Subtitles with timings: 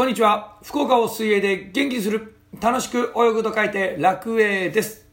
[0.00, 0.56] こんにちは。
[0.62, 2.34] 福岡を水泳で元気にする。
[2.58, 5.06] 楽しく泳ぐと書いて楽泳です。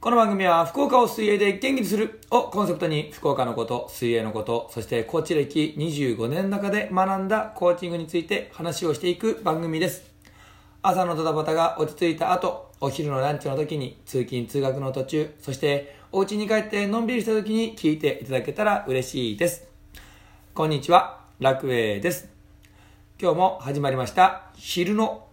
[0.00, 10.02] この番組は福岡を水泳で元気にするをコンセプトに福岡のこと、水泳のこと、そしてコーチ歴25年の中で学んだコーチングについて話をしていく番組です。
[10.82, 19.68] 朝のドタバタが落ち着いた後、お昼のランチの時に通勤通学の途中、そしてお家に帰ってのんびりした時に聞いていただけたら嬉しいです。
[20.54, 22.39] こんにちは、楽栄です。
[23.22, 25.26] 今日も始まりました、昼の、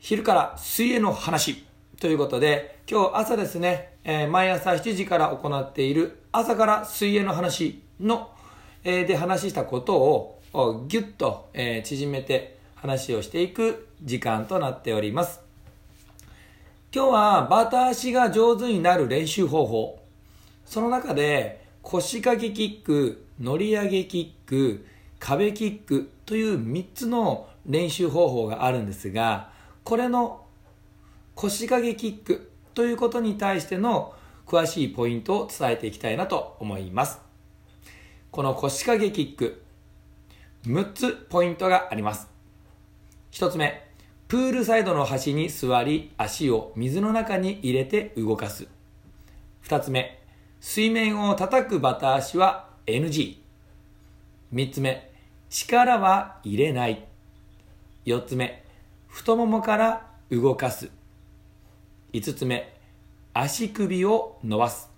[0.00, 1.64] 昼から水泳の話
[2.00, 8.28] ということで、今日朝ですね、えー毎朝7時から行っている朝から水泳の話の、
[8.82, 9.94] えーで話したこと
[10.52, 15.42] をギュッと、えー縮めて話をしていく時間となっております。
[16.92, 20.00] 今日はバタ足が上手になる練習方法。
[20.66, 24.86] その中で腰掛けキック、乗り上げキック、
[25.24, 29.52] 壁キックという3つの練習方法があるんですが、
[29.84, 30.44] これの
[31.36, 34.14] 腰掛けキックということに対しての
[34.46, 37.20] 詳しいポイントを伝えていきたいなと思います。
[38.32, 39.62] この腰掛けキック、
[40.66, 42.28] 6つポイントがあります。
[43.30, 43.88] 1つ目、
[44.26, 48.66] プールサイドの端に座り、足を水の中に入れて動かす。
[49.66, 50.20] 2つ目、
[50.58, 53.36] 水面を叩くバタ足は NG。
[54.52, 55.11] 3つ目、
[55.54, 57.06] 力は入れない。
[58.06, 58.64] 4つ目、
[59.06, 60.88] 太ももから動かす。
[62.14, 62.74] 5つ目、
[63.34, 64.88] 足首を伸ばす。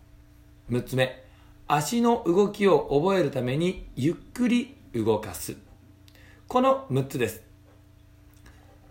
[0.71, 1.25] 6つ目、
[1.67, 5.57] 足の動きを覚えるためにゆっくり動かす。
[6.47, 7.43] この6つです。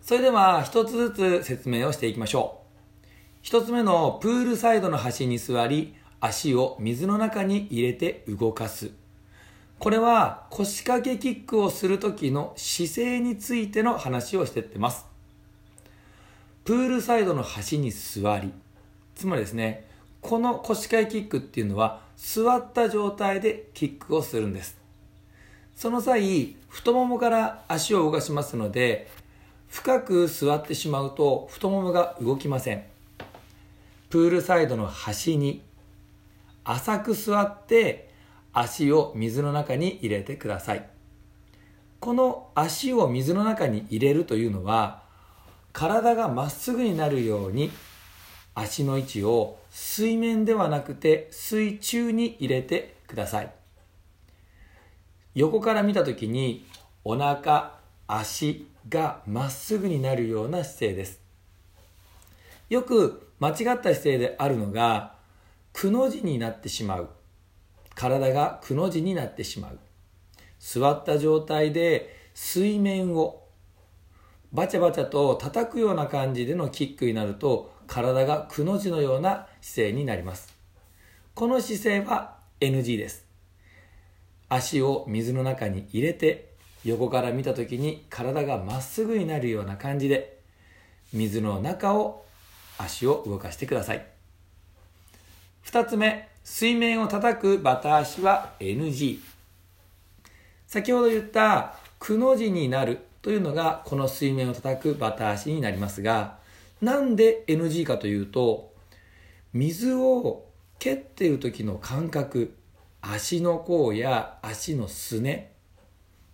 [0.02, 3.08] それでは一つずつ説明をしていきましょう。
[3.42, 8.92] 一つ目のプールサイドの端に座り、足を水の中に入れて動かす。
[9.84, 15.06] これは腰掛けキックをする時の姿勢についての話をしてってます。
[16.64, 18.54] プールサイドの端に座り。
[19.14, 19.86] つまりですね、
[20.22, 24.78] この腰掛けキックっていうのは座った状態でキックをするんです。
[25.76, 29.10] その際、太ももから足を動かしますので、
[29.68, 32.84] 深く座ってしまうと太ももが動きません。
[34.10, 35.62] プールサイドの端に
[36.64, 38.13] 浅く座って
[38.54, 40.88] 足を水の中に入れてください。
[42.00, 45.04] この足を水の中に入れるというのは
[45.72, 47.72] 体がまっすぐになるように
[48.54, 53.52] 足の位置を水面ではなくて水中に入れてください。
[55.34, 56.66] 横から見た時に
[57.04, 61.20] お腹、足がまっすぐになるような姿勢です。
[62.70, 65.16] よく間違った姿勢であるのが、
[65.74, 67.10] くの字になってしまう。
[67.96, 69.80] 体がくの字になってしまう。
[70.60, 73.44] 座った状態で水面を
[74.52, 80.54] バチャバチャと叩くような感じでのキックになると、体がくの字のような姿勢になります。
[81.34, 83.34] この姿勢は NG です。
[84.50, 86.54] 足を水の中に入れて
[86.86, 90.40] 横から見た時に体がまっすぐになるような感じで
[91.12, 92.26] 水の中を
[92.78, 94.06] 足を動かしてください
[95.66, 99.20] 2つ目水面を叩くバタ足は NG
[100.68, 106.38] 先ほど言ったくの字になるというのがこの水面を叩くバタ足になりますが
[106.82, 108.74] なんで NG かというと
[109.54, 110.46] 水を
[110.80, 112.54] 蹴っている時の感覚
[113.02, 115.54] 足の甲や足のすね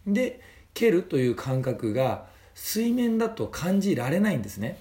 [0.08, 0.42] で
[0.74, 2.26] 蹴るという感覚が
[2.56, 4.78] 水面だと感じられないんですね。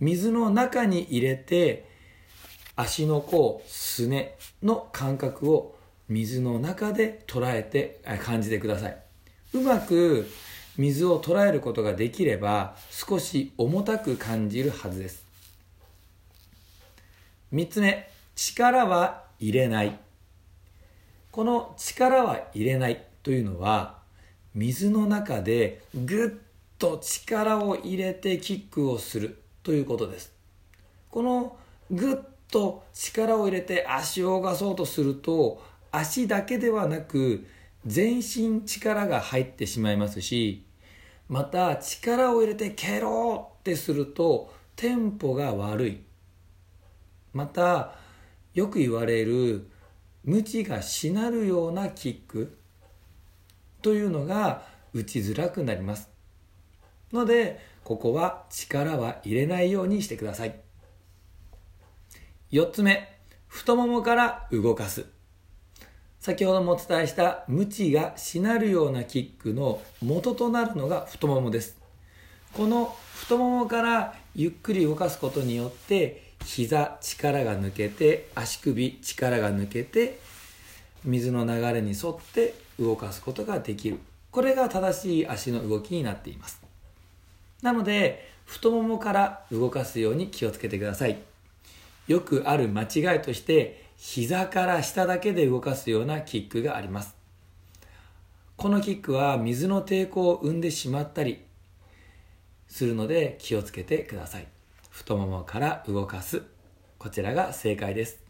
[0.00, 1.87] 水の中に入れて
[2.80, 5.76] 足の甲すねの感覚を
[6.08, 8.96] 水の中で捉えて感じてください。
[9.54, 10.28] うまく
[10.76, 15.24] 水を捉えることができれば少し重たく感じるはずです。
[17.52, 19.98] 3つ目力は入れない。
[21.32, 23.98] この力は入れないというのは
[24.54, 26.30] 水の中でぐっ
[26.78, 30.32] と力を入れてキックをするということです。
[31.10, 31.56] この
[31.90, 32.16] ぐっ
[32.50, 37.46] と力を入れて足を動かそうとすると足だけではなく
[37.86, 40.64] 全身力が入ってしまいますし
[41.28, 46.00] また力を入れて蹴ろうってするとテンポが悪い。
[47.34, 47.94] また
[48.54, 49.68] よく言われる
[50.24, 52.56] 無知がしなるようなキック
[53.82, 54.62] というのが
[54.94, 56.08] 打ちづらくなります。
[57.12, 60.67] のでここは力は入れないようにしてください。
[62.50, 63.06] 4つ目
[63.46, 65.04] 太ももから動かす。
[66.18, 71.76] 先ほどもお伝えした無知がしなるようなキックの元となるのが太ももです。
[72.54, 80.18] この太ももからゆっくり動かすことによって膝力が抜けて足首力が抜けて
[81.04, 83.98] 水の流れに沿って動かすことができる。
[84.30, 86.62] これが正しい足の動きになっています。
[87.60, 91.27] なので太ももから動かすように気をつけてください。
[92.08, 97.14] よくある間違いとして膝から下だけで動かすようなキックがあります。
[98.56, 101.44] このキックは水の抵抗を生んでしまったり
[102.66, 104.46] するので気をつけてください。
[104.90, 106.42] 太ももから動かす。
[106.98, 108.20] こちらが正解です。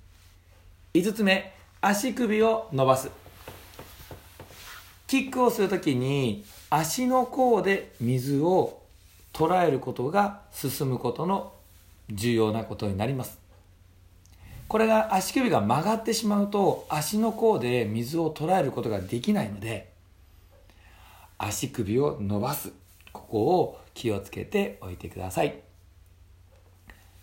[0.95, 3.11] 5つ目足首を伸ばす。
[5.07, 8.83] キックをするときに足の甲で水を
[9.33, 11.53] 捉えることが進むことの
[12.11, 13.48] 重要なことになります。
[14.69, 19.91] これが足首が曲がってしまうと足の甲で水を捉えることができないので
[21.39, 22.73] 足首を伸ばす。
[23.13, 25.59] ここを気をつけておいてください。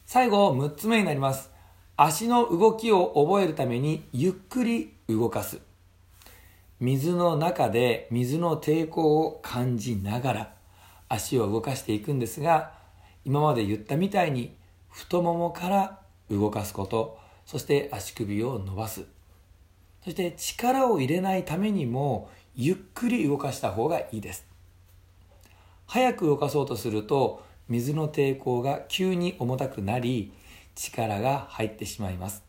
[0.06, 1.52] 最後6つ目になります。
[1.98, 5.60] 足の動きを覚えるためにゆっくり動かす。
[6.80, 10.54] 水の中で水の抵抗を感じながら
[11.08, 12.74] 足を動かしていくんですが
[13.24, 14.56] 今まで言ったみたいに
[14.90, 16.00] 太ももから
[16.32, 17.25] 動かすこと。
[17.46, 19.06] そして足首を伸ばす。
[20.04, 24.46] そして力を入れないためにもゆっくり動かした方がいいです。
[25.88, 30.32] 早く動かそうとすると水の抵抗が急に重たくなり
[30.76, 32.44] 力が入ってしまいます。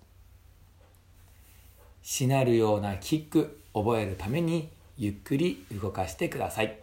[2.02, 6.78] しなるようなキック覚えるためにゆっくり動かしてください。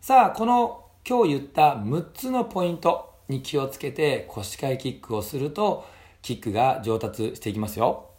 [0.00, 5.86] さあこの今日言った6つのポイントに気をつけて腰掛けキックをすると
[6.22, 8.10] キックが上達していきますよ。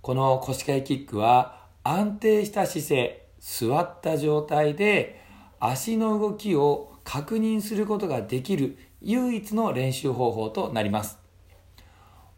[0.00, 5.20] この腰掛けキックは安定した姿勢座った状態で
[5.60, 11.18] 足の動きを確認することができる唯一の練習方法となります。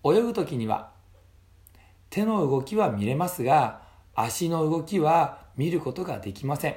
[0.04, 0.90] 泳ぐ時には
[2.08, 3.82] 手の動きは見れますが
[4.14, 6.76] 足の動きは見ることができません。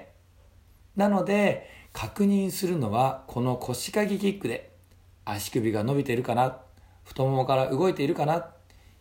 [0.96, 4.76] なので確認するのはこの腰掛けキックで
[5.26, 6.58] 足首が伸びてるかな。
[7.04, 8.48] 太ももから動いているかな？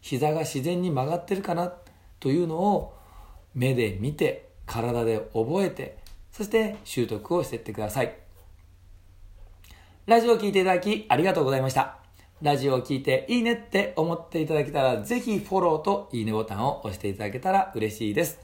[0.01, 1.73] 膝が自然に曲がってるかな？
[2.21, 2.95] というのを
[3.55, 5.99] 目で見て体で覚えて
[6.31, 8.17] そして習得をしていってください。
[10.07, 11.99] ラジオを聴いていただきありがとうございました。
[12.41, 18.41] ラジオを聴いていいねって思っていただけたらぜひフォローといいねボタンを押していただけたら嬉しいです。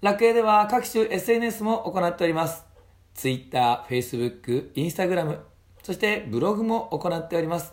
[0.00, 2.64] 楽屋では各種 SNS も行っております。
[3.14, 5.38] Twitter、Facebook、Instagram
[5.84, 7.72] そしてブログも行っております。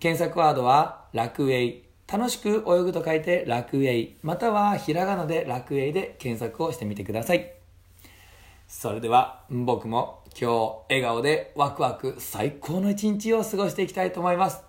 [0.00, 7.52] 検索ワードは楽栄楽しく泳ぐと書いて楽栄またはひらがなで楽栄で検索をしてみてください。
[8.66, 14.62] それでは僕も今日笑顔でワクワク最高の一日を過ごしていきたいと思います。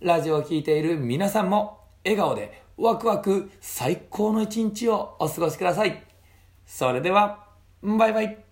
[0.00, 6.02] ラジオを聴いている皆さんも笑顔でワクワク最高の一日をお過ごしください。
[6.66, 7.46] それでは
[7.82, 8.47] バイバイ。